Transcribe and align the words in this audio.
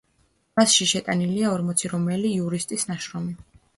მასში 0.59 0.87
შეტანილია 0.91 1.51
ორმოცი 1.57 1.91
რომაელი 1.93 2.33
იურისტის 2.39 2.89
ნაშრომი. 2.93 3.37